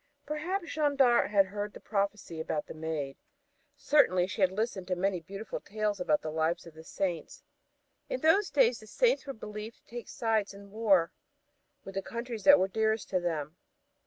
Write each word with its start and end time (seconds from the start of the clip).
Perhaps 0.25 0.71
Jeanne 0.73 0.95
d'Arc 0.95 1.29
had 1.29 1.45
heard 1.45 1.73
the 1.73 1.79
prophesy 1.79 2.39
about 2.39 2.65
the 2.65 2.73
maid, 2.73 3.17
certainly 3.77 4.25
she 4.25 4.41
had 4.41 4.51
listened 4.51 4.87
to 4.87 4.95
many 4.95 5.19
beautiful 5.19 5.59
tales 5.59 5.99
about 5.99 6.23
the 6.23 6.31
lives 6.31 6.65
of 6.65 6.73
the 6.73 6.83
Saints. 6.83 7.43
In 8.09 8.21
those 8.21 8.49
days 8.49 8.79
the 8.79 8.87
Saints 8.87 9.27
were 9.27 9.33
believed 9.33 9.75
to 9.77 9.85
take 9.85 10.07
sides 10.09 10.55
in 10.55 10.71
war 10.71 11.11
with 11.83 11.93
the 11.93 12.01
countries 12.01 12.45
that 12.45 12.57
were 12.57 12.67
dearest 12.67 13.09
to 13.11 13.19
them. 13.19 13.57